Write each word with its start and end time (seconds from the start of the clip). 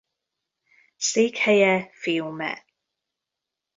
Székhelye 0.97 1.89
Fiume. 1.93 2.65